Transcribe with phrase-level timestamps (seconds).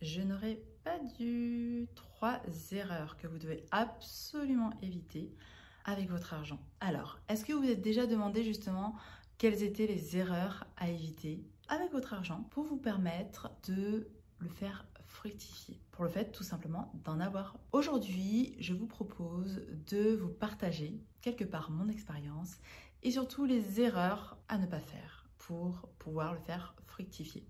[0.00, 1.88] je n'aurais pas dû.
[1.94, 2.40] Trois
[2.72, 5.32] erreurs que vous devez absolument éviter
[5.84, 6.60] avec votre argent.
[6.80, 8.94] Alors, est-ce que vous vous êtes déjà demandé justement
[9.38, 14.08] quelles étaient les erreurs à éviter avec votre argent pour vous permettre de
[14.38, 15.80] le faire fructifier?
[15.92, 17.56] Pour le fait tout simplement d'en avoir.
[17.72, 22.58] Aujourd'hui, je vous propose de vous partager quelque part mon expérience
[23.02, 27.46] et surtout les erreurs à ne pas faire pour pouvoir le faire fructifier.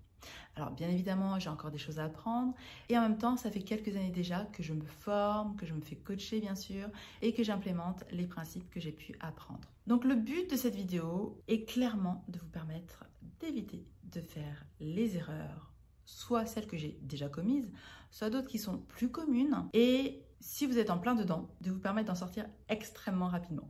[0.55, 2.53] Alors bien évidemment, j'ai encore des choses à apprendre
[2.89, 5.73] et en même temps, ça fait quelques années déjà que je me forme, que je
[5.73, 6.89] me fais coacher bien sûr
[7.21, 9.69] et que j'implémente les principes que j'ai pu apprendre.
[9.87, 13.05] Donc le but de cette vidéo est clairement de vous permettre
[13.39, 15.71] d'éviter de faire les erreurs,
[16.05, 17.71] soit celles que j'ai déjà commises,
[18.11, 21.79] soit d'autres qui sont plus communes et si vous êtes en plein dedans, de vous
[21.79, 23.69] permettre d'en sortir extrêmement rapidement.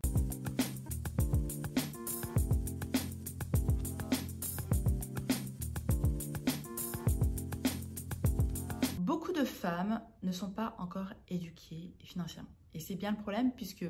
[9.44, 12.50] Femmes ne sont pas encore éduquées financièrement.
[12.74, 13.86] Et c'est bien le problème puisque,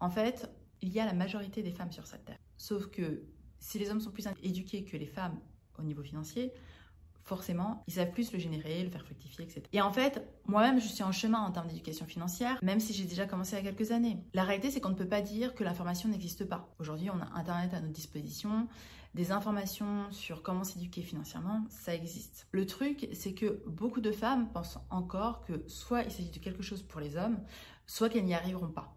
[0.00, 2.38] en fait, il y a la majorité des femmes sur cette terre.
[2.56, 3.22] Sauf que
[3.58, 5.40] si les hommes sont plus éduqués que les femmes
[5.78, 6.52] au niveau financier,
[7.28, 9.62] forcément, ils savent plus le générer, le faire fructifier, etc.
[9.72, 13.04] Et en fait, moi-même, je suis en chemin en termes d'éducation financière, même si j'ai
[13.04, 14.18] déjà commencé il y a quelques années.
[14.34, 16.74] La réalité, c'est qu'on ne peut pas dire que l'information n'existe pas.
[16.78, 18.66] Aujourd'hui, on a Internet à notre disposition,
[19.14, 22.46] des informations sur comment s'éduquer financièrement, ça existe.
[22.52, 26.62] Le truc, c'est que beaucoup de femmes pensent encore que soit il s'agit de quelque
[26.62, 27.38] chose pour les hommes,
[27.86, 28.96] soit qu'elles n'y arriveront pas,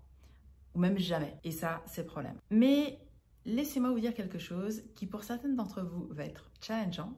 [0.73, 1.37] ou même jamais.
[1.43, 2.35] Et ça, c'est le problème.
[2.49, 2.99] Mais
[3.45, 7.13] laissez-moi vous dire quelque chose qui pour certaines d'entre vous va être challengeant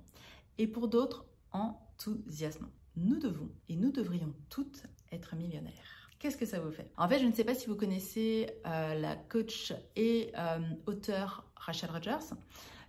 [0.57, 2.69] et pour d'autres enthousiasmant.
[2.95, 6.09] Nous devons et nous devrions toutes être millionnaires.
[6.19, 6.89] Qu'est-ce que ça vous fait?
[6.97, 11.51] En fait, je ne sais pas si vous connaissez euh, la coach et euh, auteur
[11.55, 12.33] Rachel Rogers.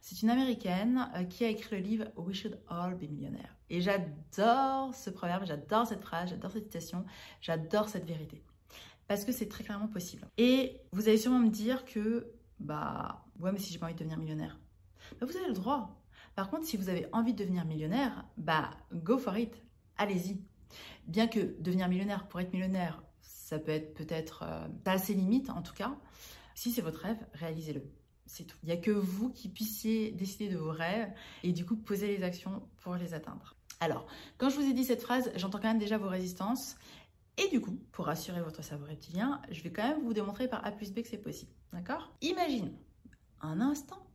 [0.00, 3.56] C'est une américaine euh, qui a écrit le livre We Should All Be Millionaires.
[3.70, 7.04] Et j'adore ce proverbe, j'adore cette phrase, j'adore cette citation,
[7.40, 8.42] j'adore cette vérité.
[9.08, 10.28] Parce que c'est très clairement possible.
[10.38, 12.30] Et vous allez sûrement me dire que,
[12.60, 14.58] bah, ouais, mais si j'ai pas envie de devenir millionnaire,
[15.18, 16.03] bah, vous avez le droit.
[16.34, 19.54] Par contre, si vous avez envie de devenir millionnaire, bah, go for it,
[19.96, 20.40] allez-y.
[21.06, 25.62] Bien que devenir millionnaire, pour être millionnaire, ça peut être peut-être euh, assez limite en
[25.62, 25.96] tout cas.
[26.54, 27.82] Si c'est votre rêve, réalisez-le.
[28.26, 28.56] C'est tout.
[28.62, 31.12] Il n'y a que vous qui puissiez décider de vos rêves
[31.42, 33.54] et du coup poser les actions pour les atteindre.
[33.80, 34.06] Alors,
[34.38, 36.76] quand je vous ai dit cette phrase, j'entends quand même déjà vos résistances.
[37.36, 40.64] Et du coup, pour rassurer votre cerveau reptilien, je vais quand même vous démontrer par
[40.64, 41.50] A plus B que c'est possible.
[41.72, 42.12] D'accord?
[42.22, 42.72] Imagine
[43.42, 44.06] un instant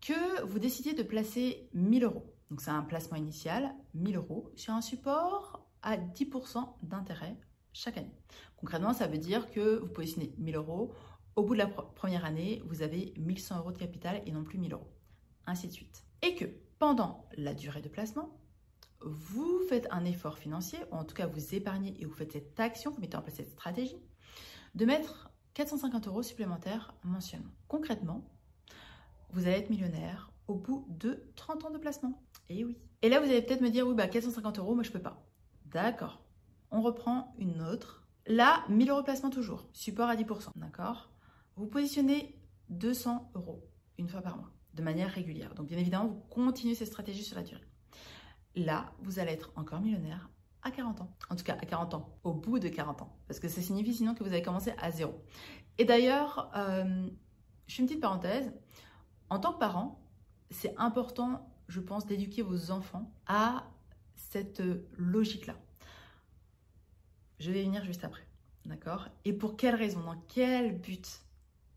[0.00, 2.34] que vous décidiez de placer 1000 euros.
[2.50, 7.36] Donc c'est un placement initial, 1000 euros, sur un support à 10% d'intérêt
[7.72, 8.14] chaque année.
[8.56, 10.92] Concrètement, ça veut dire que vous positionnez 1000 euros,
[11.36, 14.58] au bout de la première année, vous avez 1100 euros de capital et non plus
[14.58, 14.90] 1000 euros.
[15.46, 16.04] Ainsi de suite.
[16.22, 16.44] Et que
[16.78, 18.36] pendant la durée de placement,
[19.00, 22.58] vous faites un effort financier, ou en tout cas vous épargnez et vous faites cette
[22.58, 23.96] action, vous mettez en place cette stratégie,
[24.74, 27.52] de mettre 450 euros supplémentaires mensuellement.
[27.68, 28.28] Concrètement,
[29.32, 32.22] vous allez être millionnaire au bout de 30 ans de placement.
[32.48, 32.76] Et oui.
[33.02, 35.24] Et là, vous allez peut-être me dire, oui, bah 450 euros, moi je peux pas.
[35.66, 36.22] D'accord.
[36.70, 38.06] On reprend une autre.
[38.26, 39.68] Là, 1000 euros de placement toujours.
[39.72, 40.50] Support à 10%.
[40.56, 41.10] D'accord
[41.56, 42.36] Vous positionnez
[42.68, 43.64] 200 euros
[43.98, 45.54] une fois par mois, de manière régulière.
[45.54, 47.66] Donc, bien évidemment, vous continuez cette stratégie sur la durée.
[48.56, 50.30] Là, vous allez être encore millionnaire
[50.62, 51.16] à 40 ans.
[51.28, 53.16] En tout cas, à 40 ans, au bout de 40 ans.
[53.26, 55.14] Parce que ça signifie sinon que vous avez commencé à zéro.
[55.78, 57.08] Et d'ailleurs, euh,
[57.66, 58.52] je fais une petite parenthèse.
[59.30, 60.00] En tant que parent,
[60.50, 63.64] c'est important, je pense, d'éduquer vos enfants à
[64.16, 64.62] cette
[64.98, 65.54] logique-là.
[67.38, 68.26] Je vais venir juste après.
[68.66, 69.08] D'accord?
[69.24, 70.00] Et pour quelle raison?
[70.00, 71.22] Dans quel but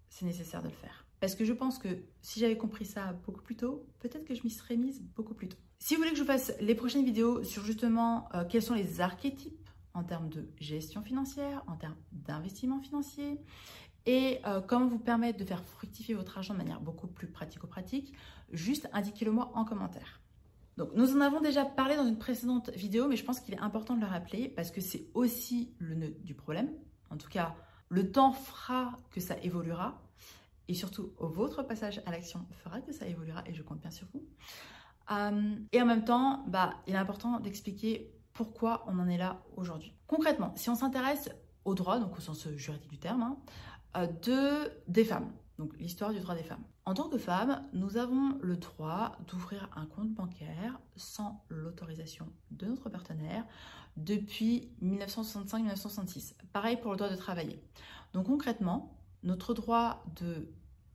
[0.09, 1.05] c'est nécessaire de le faire?
[1.19, 4.43] Parce que je pense que si j'avais compris ça beaucoup plus tôt, peut-être que je
[4.43, 5.57] m'y serais mise beaucoup plus tôt.
[5.79, 8.99] Si vous voulez que je fasse les prochaines vidéos sur justement euh, quels sont les
[8.99, 13.39] archétypes en termes de gestion financière, en termes d'investissement financier,
[14.05, 18.13] et euh, comment vous permettre de faire fructifier votre argent de manière beaucoup plus pratico-pratique,
[18.51, 20.21] juste indiquez-le moi en commentaire.
[20.77, 23.59] Donc nous en avons déjà parlé dans une précédente vidéo, mais je pense qu'il est
[23.59, 26.71] important de le rappeler parce que c'est aussi le nœud du problème.
[27.11, 27.55] En tout cas,
[27.89, 30.01] le temps fera que ça évoluera
[30.67, 34.07] et surtout votre passage à l'action fera que ça évoluera et je compte bien sur
[34.13, 34.23] vous.
[35.11, 39.43] Euh, et en même temps, bah, il est important d'expliquer pourquoi on en est là
[39.57, 39.93] aujourd'hui.
[40.07, 41.29] Concrètement, si on s'intéresse
[41.65, 43.37] au droit, donc au sens juridique du terme, hein,
[43.95, 45.31] de, des femmes.
[45.59, 46.63] Donc l'histoire du droit des femmes.
[46.85, 52.65] En tant que femme, nous avons le droit d'ouvrir un compte bancaire sans l'autorisation de
[52.65, 53.45] notre partenaire
[53.95, 56.33] depuis 1965-1966.
[56.51, 57.61] Pareil pour le droit de travailler.
[58.13, 60.49] Donc concrètement, notre droit de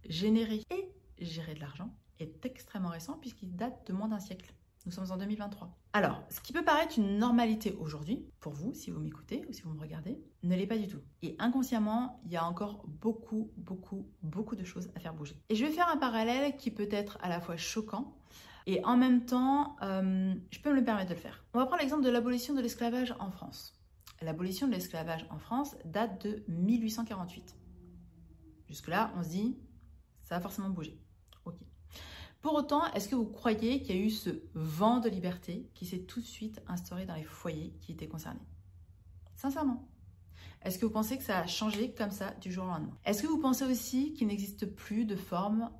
[0.08, 4.52] générer et gérer de l'argent est extrêmement récent puisqu'il date de moins d'un siècle.
[4.86, 5.76] Nous sommes en 2023.
[5.92, 9.62] Alors, ce qui peut paraître une normalité aujourd'hui, pour vous, si vous m'écoutez ou si
[9.62, 11.00] vous me regardez, ne l'est pas du tout.
[11.22, 15.36] Et inconsciemment, il y a encore beaucoup, beaucoup, beaucoup de choses à faire bouger.
[15.48, 18.14] Et je vais faire un parallèle qui peut être à la fois choquant
[18.68, 21.42] et en même temps, euh, je peux me le permettre de le faire.
[21.54, 23.74] On va prendre l'exemple de l'abolition de l'esclavage en France.
[24.20, 27.56] L'abolition de l'esclavage en France date de 1848.
[28.68, 29.56] Jusque-là, on se dit,
[30.22, 31.00] ça va forcément bouger.
[31.46, 31.54] Ok.
[32.40, 35.86] Pour autant, est-ce que vous croyez qu'il y a eu ce vent de liberté qui
[35.86, 38.46] s'est tout de suite instauré dans les foyers qui étaient concernés?
[39.34, 39.88] Sincèrement.
[40.62, 42.96] Est-ce que vous pensez que ça a changé comme ça du jour au lendemain?
[43.04, 45.70] Est-ce que vous pensez aussi qu'il n'existe plus de forme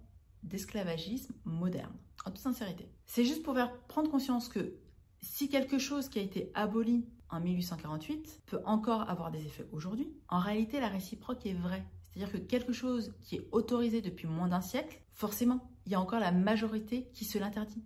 [0.43, 1.94] d'esclavagisme moderne?
[2.25, 2.88] En toute sincérité.
[3.06, 4.75] C'est juste pour faire prendre conscience que
[5.20, 10.12] si quelque chose qui a été aboli en 1848 peut encore avoir des effets aujourd'hui,
[10.28, 11.87] en réalité la réciproque est vraie.
[12.11, 16.00] C'est-à-dire que quelque chose qui est autorisé depuis moins d'un siècle, forcément, il y a
[16.00, 17.82] encore la majorité qui se l'interdit.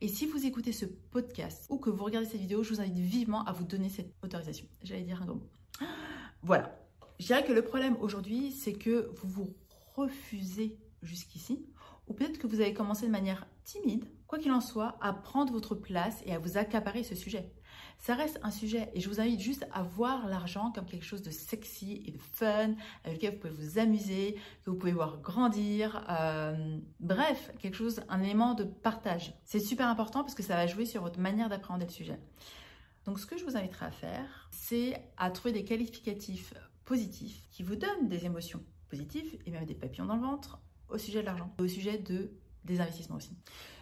[0.00, 2.96] Et si vous écoutez ce podcast ou que vous regardez cette vidéo, je vous invite
[2.96, 4.68] vivement à vous donner cette autorisation.
[4.84, 5.50] J'allais dire un gros mot.
[6.44, 6.78] Voilà.
[7.18, 9.54] Je dirais que le problème aujourd'hui, c'est que vous vous
[9.96, 11.66] refusez jusqu'ici,
[12.06, 15.52] ou peut-être que vous avez commencé de manière timide, quoi qu'il en soit, à prendre
[15.52, 17.52] votre place et à vous accaparer ce sujet.
[17.98, 21.22] Ça reste un sujet et je vous invite juste à voir l'argent comme quelque chose
[21.22, 22.74] de sexy et de fun,
[23.04, 26.04] avec lequel vous pouvez vous amuser, que vous pouvez voir grandir.
[26.10, 29.34] Euh, bref, quelque chose, un élément de partage.
[29.44, 32.20] C'est super important parce que ça va jouer sur votre manière d'appréhender le sujet.
[33.06, 36.54] Donc ce que je vous inviterai à faire, c'est à trouver des qualificatifs
[36.84, 40.58] positifs qui vous donnent des émotions positives et même des papillons dans le ventre
[40.88, 42.30] au sujet de l'argent, au sujet de
[42.64, 43.36] des investissements aussi.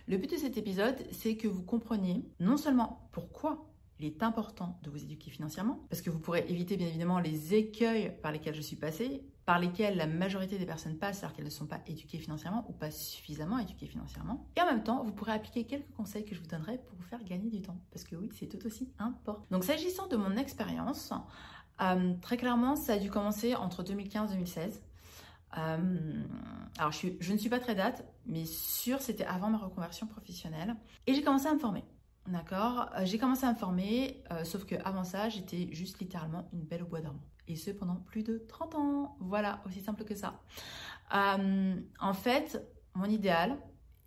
[0.08, 4.78] Le but de cet épisode, c'est que vous compreniez non seulement pourquoi il est important
[4.82, 8.54] de vous éduquer financièrement, parce que vous pourrez éviter bien évidemment les écueils par lesquels
[8.54, 11.80] je suis passée, par lesquels la majorité des personnes passent alors qu'elles ne sont pas
[11.86, 14.46] éduquées financièrement ou pas suffisamment éduquées financièrement.
[14.56, 17.04] Et en même temps, vous pourrez appliquer quelques conseils que je vous donnerai pour vous
[17.04, 19.46] faire gagner du temps, parce que oui, c'est tout aussi important.
[19.50, 21.12] Donc s'agissant de mon expérience,
[21.80, 24.82] euh, très clairement, ça a dû commencer entre 2015 et 2016.
[25.58, 26.22] Euh,
[26.78, 30.76] alors, je, je, ne suis pas très date, mais sûr, c'était avant ma reconversion professionnelle.
[31.06, 31.84] Et j'ai commencé à me former.
[32.26, 36.48] D'accord euh, J'ai commencé à me former, euh, sauf que avant ça, j'étais juste littéralement
[36.52, 37.22] une belle au bois dormant.
[37.48, 39.16] Et ce, pendant plus de 30 ans.
[39.20, 40.40] Voilà, aussi simple que ça.
[41.14, 42.64] Euh, en fait,
[42.94, 43.58] mon idéal,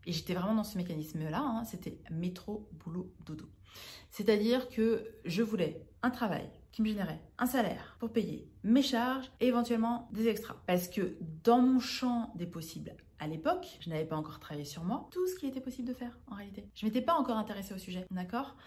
[0.05, 3.49] et j'étais vraiment dans ce mécanisme-là, hein, c'était métro, boulot, dodo.
[4.09, 9.31] C'est-à-dire que je voulais un travail qui me générait un salaire pour payer mes charges
[9.39, 10.57] et éventuellement des extras.
[10.67, 14.83] Parce que dans mon champ des possibles à l'époque, je n'avais pas encore travaillé sur
[14.83, 16.67] moi, tout ce qui était possible de faire en réalité.
[16.75, 18.57] Je m'étais pas encore intéressée au sujet, d'accord?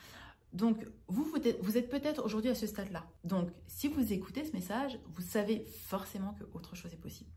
[0.55, 3.05] Donc, vous, vous êtes peut-être aujourd'hui à ce stade-là.
[3.25, 7.31] Donc, si vous écoutez ce message, vous savez forcément que autre chose est possible.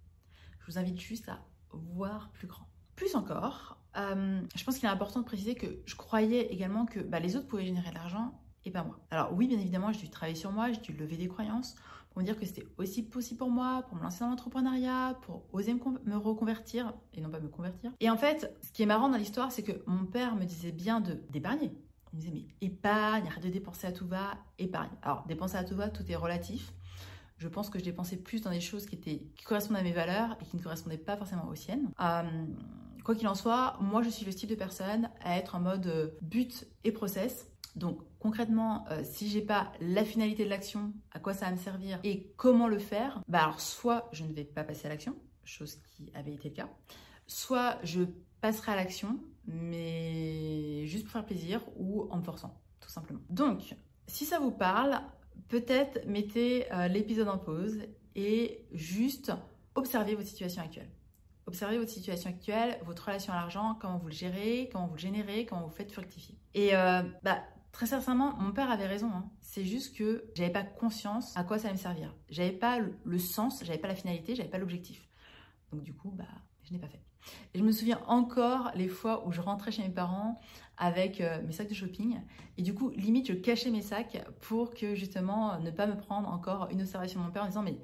[0.62, 2.70] Je vous invite juste à voir plus grand.
[2.96, 7.02] Plus encore, euh, je pense qu'il est important de préciser que je croyais également que
[7.02, 9.00] bah, les autres pouvaient générer de l'argent et pas moi.
[9.10, 11.76] Alors oui, bien évidemment, j'ai dû travailler sur moi, j'ai dû lever des croyances
[12.12, 15.44] pour me dire que c'était aussi possible pour moi, pour me lancer dans l'entrepreneuriat, pour
[15.54, 17.92] oser me, reconvertir et non pas me convertir.
[18.02, 20.72] Et en fait, ce qui est marrant dans l'histoire, c'est que mon père me disait
[20.72, 21.72] bien de d'épargner.
[22.14, 24.92] Il me disait mais épargne, arrête de dépenser à tout va, épargne.
[25.02, 26.74] Alors dépenser à tout va, tout est relatif.
[27.38, 29.94] Je pense que je dépensais plus dans des choses qui étaient qui correspondent à mes
[29.94, 31.90] valeurs et qui ne correspondaient pas forcément aux siennes.
[32.02, 32.24] Euh,
[33.04, 35.88] quoi qu'il en soit, moi je suis le type de personne à être en mode
[35.88, 37.48] euh, but et process.
[37.76, 41.58] Donc concrètement, euh, si j'ai pas la finalité de l'action, à quoi ça va me
[41.58, 45.16] servir et comment le faire, bah alors soit je ne vais pas passer à l'action,
[45.44, 46.70] chose qui avait été le cas,
[47.28, 48.02] soit je
[48.42, 53.22] passerai à l'action, mais juste pour faire plaisir ou en me forçant, tout simplement.
[53.30, 53.76] Donc,
[54.08, 55.00] si ça vous parle,
[55.48, 57.80] peut-être mettez euh, l'épisode en pause
[58.16, 59.32] et juste
[59.76, 60.90] observez votre situation actuelle.
[61.48, 65.00] Observez votre situation actuelle, votre relation à l'argent, comment vous le gérez, comment vous le
[65.00, 66.38] générez, comment vous faites fructifier.
[66.54, 69.10] Et euh, bah, Très sincèrement, mon père avait raison.
[69.14, 69.30] Hein.
[69.40, 72.16] C'est juste que j'avais pas conscience à quoi ça allait me servir.
[72.30, 75.08] J'avais pas le sens, j'avais pas la finalité, j'avais pas l'objectif.
[75.72, 76.26] Donc du coup, bah,
[76.64, 77.02] je n'ai pas fait.
[77.54, 80.40] Et je me souviens encore les fois où je rentrais chez mes parents
[80.78, 82.20] avec euh, mes sacs de shopping
[82.58, 86.30] et du coup, limite, je cachais mes sacs pour que justement ne pas me prendre
[86.30, 87.78] encore une observation de mon père en disant mais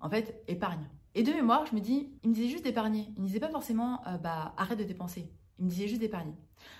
[0.00, 0.86] en fait, épargne.
[1.14, 3.08] Et de mémoire, je me dis, il me disait juste d'épargner.
[3.16, 5.30] Il me disait pas forcément euh, bah arrête de dépenser.
[5.58, 6.34] Il me disait juste d'épargner.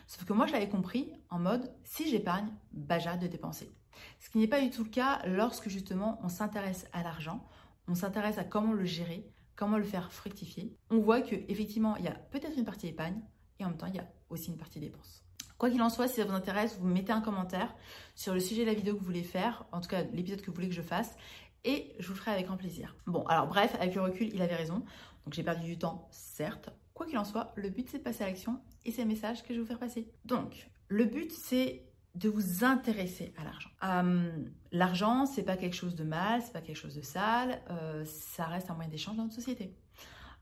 [0.06, 3.72] Sauf que moi, je l'avais compris en mode, si j'épargne, bah j'arrête de dépenser.
[4.18, 7.46] Ce qui n'est pas du tout le cas lorsque justement on s'intéresse à l'argent,
[7.86, 10.76] on s'intéresse à comment le gérer, comment le faire fructifier.
[10.90, 13.20] On voit que effectivement, il y a peut-être une partie épargne
[13.60, 15.24] et en même temps, il y a aussi une partie dépense.
[15.58, 17.74] Quoi qu'il en soit, si ça vous intéresse, vous mettez un commentaire
[18.16, 20.46] sur le sujet de la vidéo que vous voulez faire, en tout cas l'épisode que
[20.46, 21.16] vous voulez que je fasse,
[21.64, 22.96] et je vous le ferai avec grand plaisir.
[23.06, 24.84] Bon, alors bref, avec le recul, il avait raison.
[25.24, 28.22] Donc j'ai perdu du temps, certes, Quoi qu'il en soit, le but c'est de passer
[28.24, 30.10] à l'action et c'est le message que je vais vous faire passer.
[30.24, 31.82] Donc, Le but, c'est
[32.14, 33.70] de vous intéresser à l'argent.
[33.82, 38.04] Euh, l'argent, c'est pas quelque chose de mal, c'est pas quelque chose de sale, euh,
[38.04, 39.74] ça reste un moyen d'échange dans notre société.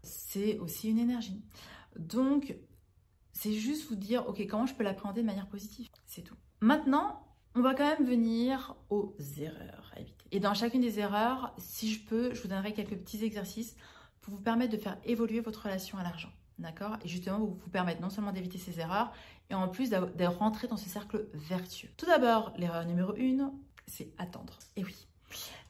[0.03, 1.43] C'est aussi une énergie.
[1.97, 2.55] Donc,
[3.33, 5.89] c'est juste vous dire, ok, comment je peux l'appréhender de manière positive?
[6.07, 6.37] C'est tout.
[6.61, 10.25] Maintenant, on va quand même venir aux erreurs à éviter.
[10.33, 13.77] Et dans chacune des erreurs, si je peux, je vous donnerai quelques petits exercices
[14.21, 16.31] pour vous permettre de faire évoluer votre relation à l'argent.
[16.59, 16.97] D'accord?
[17.05, 19.13] Et justement, vous vous permettre non seulement d'éviter ces erreurs,
[19.51, 21.91] et en plus de rentrer dans ce cercle vertueux.
[21.97, 23.53] Tout d'abord, l'erreur numéro une,
[23.87, 24.59] c'est attendre.
[24.77, 25.07] Et oui,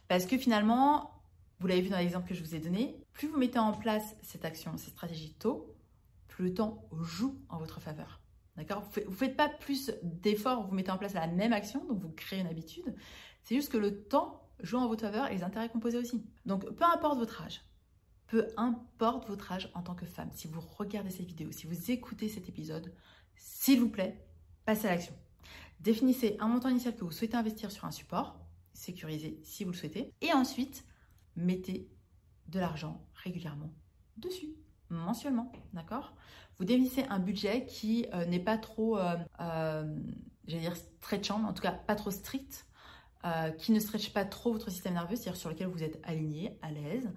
[0.08, 1.22] parce que finalement,
[1.60, 4.16] vous l'avez vu dans l'exemple que je vous ai donné, plus vous mettez en place
[4.22, 5.74] cette action, cette stratégie tôt,
[6.28, 8.20] plus le temps joue en votre faveur.
[8.56, 8.82] D'accord?
[9.06, 12.10] Vous ne faites pas plus d'efforts, vous mettez en place la même action, donc vous
[12.10, 12.94] créez une habitude.
[13.42, 16.22] C'est juste que le temps joue en votre faveur et les intérêts composés aussi.
[16.44, 17.62] Donc peu importe votre âge,
[18.32, 21.90] peu importe votre âge en tant que femme, si vous regardez cette vidéo, si vous
[21.90, 22.90] écoutez cet épisode,
[23.36, 24.24] s'il vous plaît,
[24.64, 25.12] passez à l'action.
[25.80, 28.40] Définissez un montant initial que vous souhaitez investir sur un support,
[28.72, 30.86] sécurisé si vous le souhaitez, et ensuite,
[31.36, 31.90] mettez
[32.48, 33.70] de l'argent régulièrement
[34.16, 34.54] dessus,
[34.88, 36.14] mensuellement, d'accord?
[36.56, 39.94] Vous définissez un budget qui euh, n'est pas trop, euh, euh,
[40.46, 42.66] j'allais dire, stretchant, en tout cas pas trop strict,
[43.58, 46.72] qui ne stretch pas trop votre système nerveux, c'est-à-dire sur lequel vous êtes aligné, à
[46.72, 47.08] l'aise,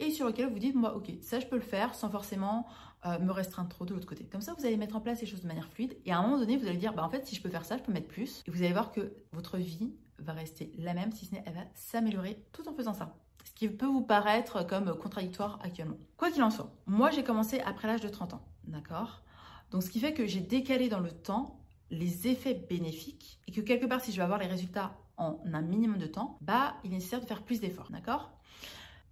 [0.00, 2.66] et sur lequel vous dites, moi, ok, ça je peux le faire sans forcément
[3.06, 4.24] euh, me restreindre trop de l'autre côté.
[4.24, 6.22] Comme ça, vous allez mettre en place les choses de manière fluide et à un
[6.22, 7.92] moment donné, vous allez dire, bah en fait, si je peux faire ça, je peux
[7.92, 8.42] mettre plus.
[8.46, 11.54] Et vous allez voir que votre vie va rester la même, si ce n'est, elle
[11.54, 13.16] va s'améliorer tout en faisant ça.
[13.44, 15.96] Ce qui peut vous paraître comme contradictoire actuellement.
[16.16, 19.22] Quoi qu'il en soit, moi j'ai commencé après l'âge de 30 ans, d'accord?
[19.70, 23.60] Donc ce qui fait que j'ai décalé dans le temps les effets bénéfiques et que
[23.60, 26.92] quelque part, si je veux avoir les résultats en un minimum de temps, bah il
[26.92, 28.30] est nécessaire de faire plus d'efforts, d'accord?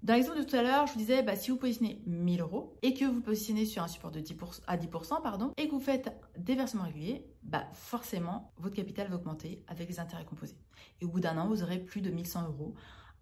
[0.03, 2.77] Dans l'exemple de tout à l'heure, je vous disais, bah, si vous positionnez 1000 euros
[2.83, 5.81] et que vous positionnez sur un support de 10% à 10%, pardon, et que vous
[5.81, 10.57] faites des versements réguliers, bah, forcément, votre capital va augmenter avec les intérêts composés.
[11.01, 12.75] Et au bout d'un an, vous aurez plus de 1100 euros,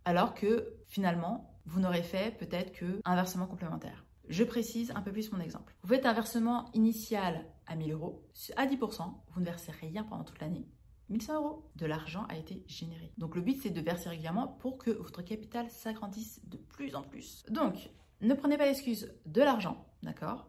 [0.05, 4.05] alors que finalement, vous n'aurez fait peut-être qu'un versement complémentaire.
[4.29, 5.75] Je précise un peu plus mon exemple.
[5.83, 8.23] Vous faites un versement initial à 1000 euros,
[8.57, 10.67] à 10%, vous ne versez rien pendant toute l'année.
[11.09, 13.13] 1100 euros de l'argent a été généré.
[13.19, 17.03] Donc le but c'est de verser régulièrement pour que votre capital s'agrandisse de plus en
[17.03, 17.45] plus.
[17.51, 20.49] Donc ne prenez pas l'excuse de l'argent, d'accord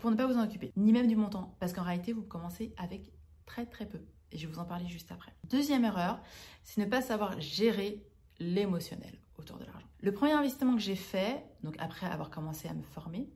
[0.00, 2.74] Pour ne pas vous en occuper, ni même du montant, parce qu'en réalité vous commencez
[2.76, 3.12] avec
[3.44, 4.00] très très peu.
[4.30, 5.34] Et je vais vous en parler juste après.
[5.50, 6.20] Deuxième erreur,
[6.64, 8.02] c'est ne pas savoir gérer
[8.38, 9.86] l'émotionnel autour de l'argent.
[10.00, 13.28] Le premier investissement que j'ai fait, donc après avoir commencé à me former,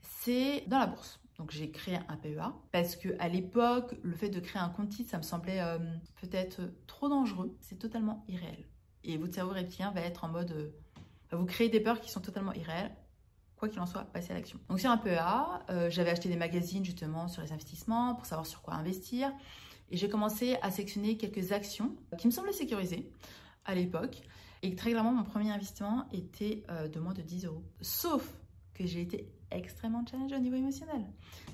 [0.00, 1.20] c'est dans la bourse.
[1.38, 4.90] Donc j'ai créé un PEA parce que à l'époque, le fait de créer un compte
[4.90, 5.78] titre, ça me semblait euh,
[6.20, 7.56] peut-être trop dangereux.
[7.60, 8.64] C'est totalement irréel.
[9.02, 12.20] Et votre cerveau reptilien va être en mode, euh, vous créez des peurs qui sont
[12.20, 12.94] totalement irréelles.
[13.56, 14.60] Quoi qu'il en soit, passez à l'action.
[14.68, 18.46] Donc sur un PEA, euh, j'avais acheté des magazines justement sur les investissements pour savoir
[18.46, 19.32] sur quoi investir.
[19.90, 23.10] Et j'ai commencé à sélectionner quelques actions qui me semblaient sécurisées
[23.64, 24.22] à l'époque.
[24.62, 27.62] Et très clairement, mon premier investissement était de moins de 10 euros.
[27.82, 28.34] Sauf
[28.72, 31.04] que j'ai été extrêmement challenge au niveau émotionnel.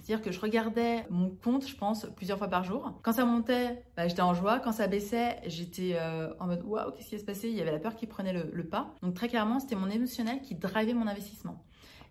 [0.02, 2.98] C'est-à-dire que je regardais mon compte, je pense, plusieurs fois par jour.
[3.02, 4.60] Quand ça montait, bah, j'étais en joie.
[4.60, 7.72] Quand ça baissait, j'étais euh, en mode waouh, qu'est-ce qui se passer Il y avait
[7.72, 8.94] la peur qui prenait le, pas.
[9.02, 11.64] Donc très clairement, c'était mon émotionnel qui drivait mon investissement.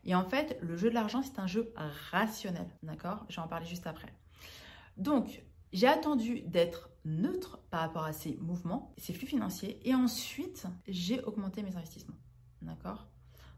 [0.05, 1.74] Et en fait, le jeu de l'argent, c'est un jeu
[2.12, 2.67] rationnel.
[2.84, 3.25] D'accord?
[3.29, 4.13] Je vais en parler juste après.
[4.98, 10.65] Donc, j'ai attendu d'être neutre par rapport à ces mouvements, ces flux financiers, et ensuite,
[10.88, 12.17] j'ai augmenté mes investissements.
[12.62, 13.08] D'accord?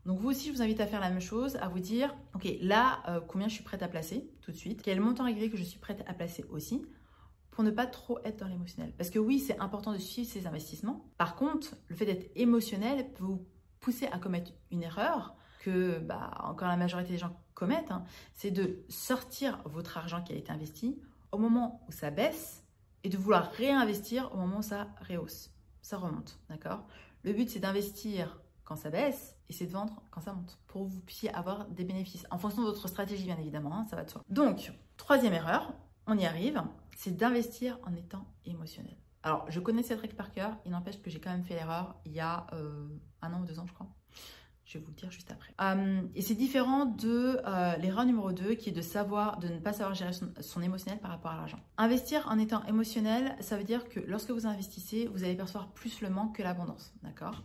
[0.06, 2.48] Donc vous aussi, je vous invite à faire la même chose, à vous dire, ok,
[2.62, 5.58] là, euh, combien je suis prête à placer tout de suite, quel montant régulier que
[5.58, 6.82] je suis prête à placer aussi,
[7.52, 8.94] pour ne pas trop être dans l'émotionnel.
[8.98, 11.06] Parce que oui, c'est important de suivre ses investissements.
[11.18, 13.46] Par contre, le fait d'être émotionnel peut vous
[13.80, 18.04] pousser à commettre une erreur que, bah, encore la majorité des gens commettent, hein,
[18.34, 21.00] c'est de sortir votre argent qui a été investi
[21.32, 22.64] au moment où ça baisse
[23.04, 26.88] et de vouloir réinvestir au moment où ça rehausse, ça remonte, d'accord?
[27.24, 30.86] Le but, c'est d'investir quand ça baisse et c'est de vendre quand ça monte pour
[30.86, 33.98] que vous puissiez avoir des bénéfices en fonction de votre stratégie bien évidemment, hein, ça
[33.98, 34.24] va de soi.
[34.30, 35.74] Donc, troisième erreur,
[36.08, 36.64] on y arrive,
[36.96, 38.96] c'est d'investir en étant émotionnel.
[39.24, 41.96] Alors, je connais cette règle par cœur, il n'empêche que j'ai quand même fait l'erreur
[42.06, 42.88] il y a euh,
[43.22, 43.88] un an ou deux ans, je crois.
[44.64, 45.54] Je vais vous le dire juste après.
[45.60, 49.60] Euh, et c'est différent de euh, l'erreur numéro 2 qui est de savoir, de ne
[49.60, 51.60] pas savoir gérer son, son émotionnel par rapport à l'argent.
[51.78, 56.00] Investir en étant émotionnel, ça veut dire que lorsque vous investissez, vous allez percevoir plus
[56.00, 56.94] le manque que l'abondance.
[57.04, 57.44] D'accord?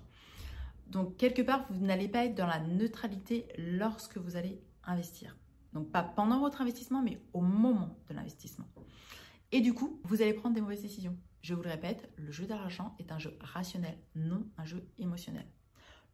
[0.88, 5.36] Donc, quelque part, vous n'allez pas être dans la neutralité lorsque vous allez investir.
[5.72, 8.66] Donc, pas pendant votre investissement, mais au moment de l'investissement.
[9.52, 11.16] Et du coup, vous allez prendre des mauvaises décisions.
[11.42, 15.46] Je vous le répète, le jeu d'argent est un jeu rationnel, non un jeu émotionnel.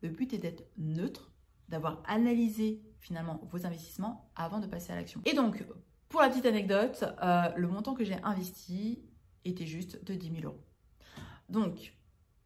[0.02, 1.32] Le but est d'être neutre,
[1.68, 5.22] d'avoir analysé finalement vos investissements avant de passer à l'action.
[5.24, 5.64] Et donc,
[6.08, 9.02] Pour la petite anecdote, euh, le montant que j'ai investi
[9.46, 10.62] était juste de 10 000 euros.
[11.48, 11.94] Donc,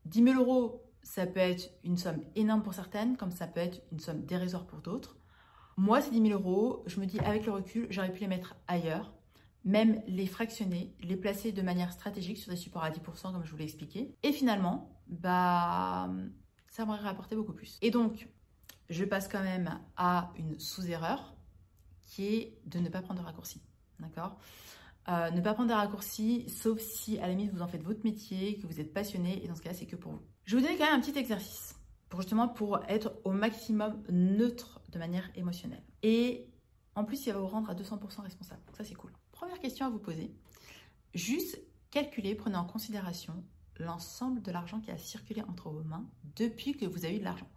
[0.04, 3.80] 10 000 euros, ça peut être une somme énorme pour certaines, comme ça peut être
[3.92, 5.16] une somme dérisoire pour d'autres.
[5.76, 8.56] Moi, ces 10 000 euros, je me dis avec le recul, j'aurais pu les mettre
[8.66, 9.14] ailleurs,
[9.64, 13.50] même les fractionner, les placer de manière stratégique sur des supports à 10%, comme je
[13.52, 14.16] vous l'ai expliqué.
[14.24, 16.10] Et finalement, bah,
[16.68, 17.78] ça m'aurait rapporté beaucoup plus.
[17.82, 18.28] Et donc,
[18.90, 21.36] je passe quand même à une sous-erreur
[22.02, 23.62] qui est de ne pas prendre de raccourcis.
[24.00, 24.38] D'accord?
[25.08, 28.04] Euh, Ne pas prendre de raccourcis, sauf si à la limite vous en faites votre
[28.04, 30.22] métier, que vous êtes passionné, et dans ce cas c'est que pour vous.
[30.44, 31.76] Je vous donner quand même un petit exercice
[32.08, 35.82] pour justement pour être au maximum neutre de manière émotionnelle.
[36.02, 36.48] Et
[36.94, 38.62] en plus, il va vous rendre à 200% responsable.
[38.76, 39.12] ça, c'est cool.
[39.32, 40.34] Première question à vous poser.
[41.14, 41.60] Juste
[41.90, 43.44] calculer, prenez en considération
[43.78, 47.24] l'ensemble de l'argent qui a circulé entre vos mains depuis que vous avez eu de
[47.24, 47.48] l'argent.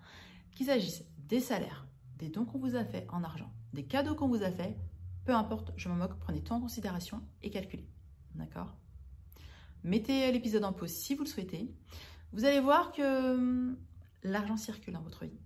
[0.51, 1.87] Qu'il s'agisse des salaires,
[2.17, 4.75] des dons qu'on vous a fait en argent, des cadeaux qu'on vous a fait,
[5.25, 7.88] peu importe, je m'en moque, prenez tout en considération et calculez.
[8.35, 8.75] D'accord?
[9.83, 11.73] Mettez l'épisode en pause si vous le souhaitez.
[12.33, 13.77] Vous allez voir que hum,
[14.23, 15.39] l'argent circule dans votre vie.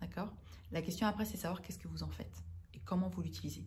[0.00, 0.32] D'accord?
[0.70, 2.42] La question après, c'est savoir qu'est-ce que vous en faites
[2.74, 3.66] et comment vous l'utilisez.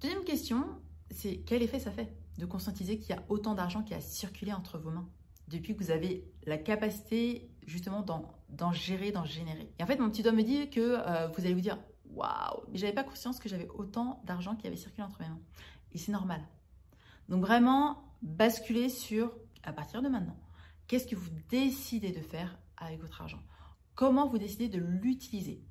[0.00, 0.64] Deuxième question,
[1.10, 4.52] c'est quel effet ça fait de conscientiser qu'il y a autant d'argent qui a circulé
[4.52, 5.08] entre vos mains
[5.48, 9.72] depuis que vous avez la capacité justement d'en gérer, d'en générer?
[9.78, 11.78] Et en fait, mon petit doigt me dit que euh, vous allez vous dire
[12.14, 15.40] Waouh, j'avais pas conscience que j'avais autant d'argent qui avait circulé entre mes mains.
[15.92, 16.46] Et c'est normal.
[17.28, 20.38] Donc vraiment, basculer sur, à partir de maintenant,
[20.86, 23.42] qu'est-ce que vous décidez de faire avec votre argent?
[23.94, 25.64] Comment vous décidez de l'utiliser?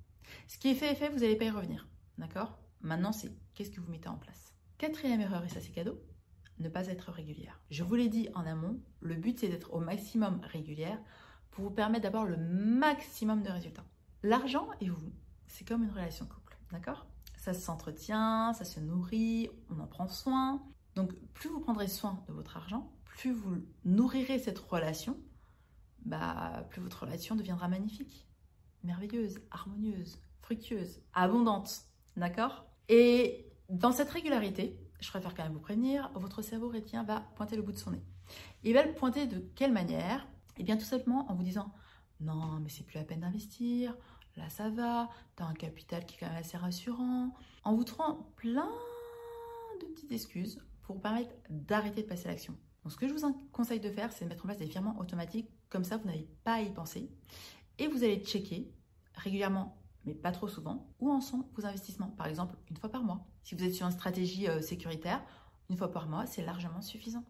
[0.47, 1.87] Ce qui est fait est fait, vous n'allez pas y revenir.
[2.17, 2.57] D'accord?
[2.81, 4.55] Maintenant, c'est qu'est-ce que vous mettez en place?
[4.77, 6.01] Quatrième erreur, et ça c'est cadeau,
[6.57, 7.61] ne pas être régulière.
[7.69, 10.99] Je vous l'ai dit en amont, le but c'est d'être au maximum régulière
[11.51, 13.85] pour vous permettre d'avoir le maximum de résultats.
[14.23, 15.11] L'argent et vous,
[15.51, 17.05] c'est comme une relation couple, d'accord?
[17.37, 20.63] Ça s'entretient, ça se nourrit, on en prend soin.
[20.95, 25.17] Donc plus vous prendrez soin de votre argent, plus vous nourrirez cette relation,
[26.05, 28.27] bah, plus votre relation deviendra magnifique,
[28.83, 31.81] merveilleuse, harmonieuse, fructueuse, abondante,
[32.15, 32.65] d'accord?
[32.89, 37.55] Et dans cette régularité, je préfère quand même vous prévenir, votre cerveau rétien va pointer
[37.55, 38.03] le bout de son nez.
[38.63, 40.27] Il va le pointer de quelle manière?
[40.57, 41.73] Eh bien tout simplement en vous disant
[42.21, 43.95] non mais c'est plus la peine d'investir,
[44.37, 47.83] là ça va, tu as un capital qui est quand même assez rassurant, en vous
[47.83, 48.69] trouvant plein
[49.81, 52.55] de petites excuses pour permettre d'arrêter de passer à l'action.
[52.83, 54.97] Donc ce que je vous conseille de faire, c'est de mettre en place des virements
[54.99, 57.11] automatiques, comme ça vous n'avez pas à y penser,
[57.77, 58.73] et vous allez checker
[59.13, 63.03] régulièrement mais pas trop souvent, où en sont vos investissements Par exemple, une fois par
[63.03, 63.25] mois.
[63.43, 65.23] Si vous êtes sur une stratégie euh, sécuritaire,
[65.69, 67.23] une fois par mois, c'est largement suffisant.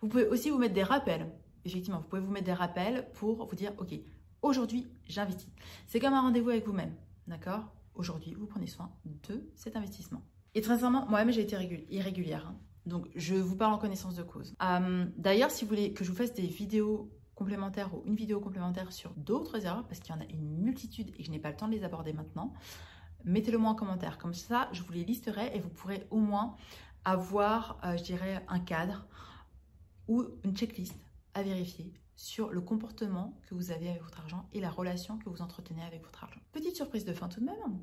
[0.00, 1.30] Vous pouvez aussi vous mettre des rappels.
[1.64, 3.94] Effectivement, vous pouvez vous mettre des rappels pour vous dire, OK,
[4.42, 5.50] aujourd'hui, j'investis.
[5.86, 6.94] C'est comme un rendez-vous avec vous-même,
[7.26, 7.64] d'accord?
[7.94, 10.22] Aujourd'hui, vous prenez soin de cet investissement.
[10.54, 11.56] Et très sincèrement, moi-même, j'ai été
[11.90, 12.46] irrégulière.
[12.48, 12.56] Hein.
[12.86, 14.54] Donc, je vous parle en connaissance de cause.
[14.62, 18.40] Euh, d'ailleurs, si vous voulez que je vous fasse des vidéos complémentaire ou une vidéo
[18.40, 21.38] complémentaire sur d'autres erreurs, parce qu'il y en a une multitude et que je n'ai
[21.38, 22.52] pas le temps de les aborder maintenant,
[23.24, 24.18] mettez-le moi en commentaire.
[24.18, 26.56] Comme ça, je vous les listerai et vous pourrez au moins
[27.04, 29.06] avoir, euh, je dirais, un cadre
[30.08, 30.96] ou une checklist
[31.34, 35.28] à vérifier sur le comportement que vous avez avec votre argent et la relation que
[35.28, 36.40] vous entretenez avec votre argent.
[36.52, 37.78] Petite surprise de fin tout de même,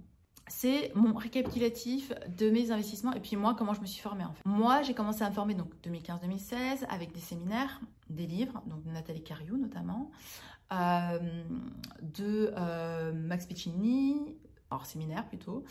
[0.48, 4.34] c'est mon récapitulatif de mes investissements et puis moi comment je me suis formée en
[4.34, 4.42] fait.
[4.46, 8.90] Moi j'ai commencé à me former donc 2015-2016 avec des séminaires, des livres, donc de
[8.92, 10.12] Nathalie Cariou notamment,
[10.74, 11.44] euh,
[12.02, 14.36] de euh, Max Piccini,
[14.70, 15.64] alors séminaire plutôt,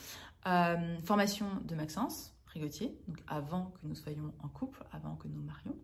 [0.47, 5.43] euh, formation de Maxence Rigotier, donc avant que nous soyons en couple, avant que nous
[5.43, 5.77] marions.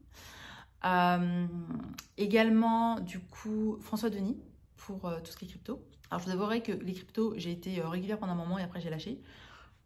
[2.19, 4.37] Également du coup François Denis
[4.77, 5.83] pour tout ce qui est crypto.
[6.11, 8.63] Alors, je vous avouerai que les cryptos, j'ai été euh, régulière pendant un moment et
[8.63, 9.21] après j'ai lâché.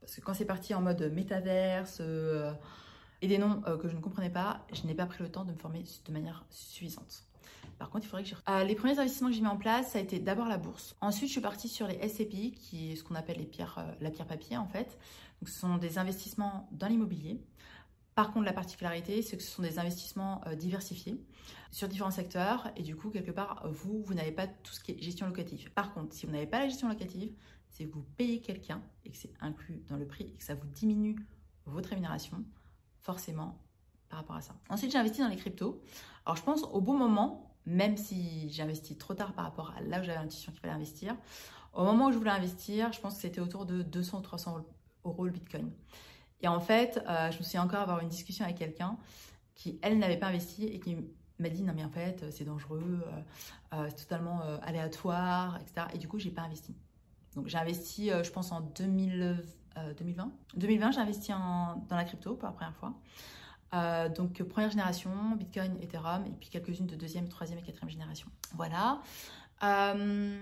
[0.00, 2.52] Parce que quand c'est parti en mode métaverse euh,
[3.22, 5.44] et des noms euh, que je ne comprenais pas, je n'ai pas pris le temps
[5.44, 7.24] de me former de manière suffisante.
[7.78, 8.64] Par contre, il faudrait que je...
[8.64, 10.94] les premiers investissements que j'ai mis en place, ça a été d'abord la bourse.
[11.00, 14.10] Ensuite, je suis partie sur les SCPI, qui est ce qu'on appelle les pierres, la
[14.10, 14.98] pierre papier en fait.
[15.40, 17.40] Donc, ce sont des investissements dans l'immobilier.
[18.22, 21.20] Par contre, la particularité, c'est que ce sont des investissements euh, diversifiés
[21.72, 24.92] sur différents secteurs et du coup, quelque part, vous, vous n'avez pas tout ce qui
[24.92, 25.72] est gestion locative.
[25.72, 27.32] Par contre, si vous n'avez pas la gestion locative,
[27.68, 30.54] c'est que vous payez quelqu'un et que c'est inclus dans le prix et que ça
[30.54, 31.16] vous diminue
[31.66, 32.44] votre rémunération,
[33.00, 33.60] forcément,
[34.08, 34.54] par rapport à ça.
[34.68, 35.82] Ensuite, j'ai investi dans les cryptos.
[36.24, 39.80] Alors, je pense au bon moment, même si j'ai investi trop tard par rapport à
[39.80, 41.16] là où j'avais l'intuition qu'il fallait investir,
[41.72, 44.64] au moment où je voulais investir, je pense que c'était autour de 200 ou 300
[45.06, 45.72] euros le Bitcoin.
[46.42, 48.96] Et en fait, euh, je me souviens encore avoir une discussion avec quelqu'un
[49.54, 50.96] qui, elle, n'avait pas investi et qui
[51.38, 55.86] m'a dit non mais en fait c'est dangereux, euh, euh, c'est totalement aléatoire, etc.
[55.94, 56.74] Et du coup j'ai pas investi.
[57.34, 60.30] Donc j'ai investi, je pense en 2020.
[60.56, 62.94] 2020, j'ai investi dans la crypto pour la première fois.
[63.74, 68.28] Euh, donc première génération, Bitcoin, Ethereum, et puis quelques-unes de deuxième, troisième et quatrième génération.
[68.54, 69.00] Voilà.
[69.62, 70.38] Euh,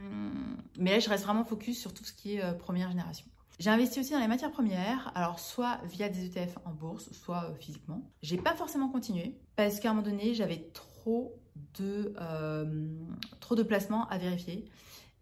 [0.79, 3.27] mais là, je reste vraiment focus sur tout ce qui est euh, première génération.
[3.61, 7.55] J'ai investi aussi dans les matières premières, alors soit via des ETF en bourse, soit
[7.61, 8.11] physiquement.
[8.23, 11.38] J'ai pas forcément continué parce qu'à un moment donné, j'avais trop
[11.79, 12.14] de,
[13.38, 14.64] trop de placements à vérifier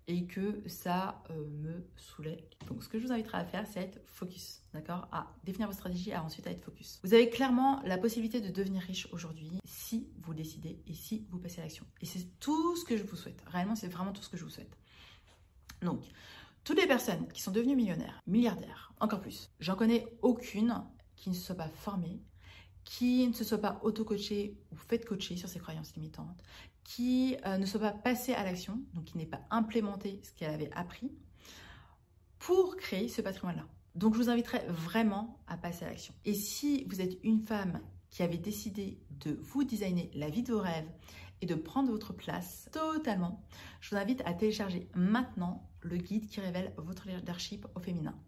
[0.07, 2.48] et que ça euh, me saoulait.
[2.66, 5.07] Donc ce que je vous inviterai à faire, c'est être focus, d'accord?
[5.12, 6.98] À définir vos stratégies et ensuite à être focus.
[7.05, 11.38] Vous avez clairement la possibilité de devenir riche aujourd'hui si vous décidez et si vous
[11.38, 11.85] passez à l'action.
[12.01, 13.42] Et c'est tout ce que je vous souhaite.
[13.48, 14.74] Réellement, c'est vraiment tout ce que je vous souhaite.
[15.83, 16.03] Donc,
[16.64, 20.85] toutes les personnes qui sont devenues millionnaires, milliardaires, encore plus, j'en connais aucune
[21.16, 22.21] qui ne se soit pas formée,
[22.85, 26.42] qui ne se soit pas auto-coachée ou fait coacher sur ses croyances limitantes,
[26.85, 30.55] qui euh, ne soit pas passée à l'action, donc qui n'ait pas implémenté ce qu'elle
[30.55, 31.12] avait appris,
[32.38, 33.66] pour créer ce patrimoine-là.
[33.94, 36.14] Donc je vous inviterai vraiment à passer à l'action.
[36.25, 40.53] Et si vous êtes une femme qui avait décidé de vous designer la vie de
[40.53, 40.88] vos rêves
[41.40, 43.44] et de prendre votre place totalement,
[43.81, 48.18] je vous invite à télécharger maintenant le guide qui révèle votre leadership au féminin.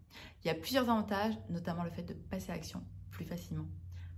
[0.43, 3.67] Il y a plusieurs avantages, notamment le fait de passer à l'action plus facilement.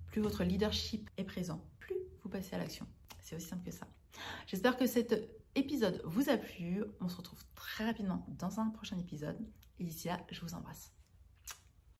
[0.08, 2.88] Plus votre leadership est présent, plus vous passez à l'action.
[3.20, 3.88] C'est aussi simple que ça.
[4.48, 5.16] J'espère que cet
[5.56, 6.84] épisode vous a plu.
[7.02, 9.40] On se retrouve très rapidement dans un prochain épisode.
[9.80, 11.03] Et d'ici là, je vous embrasse.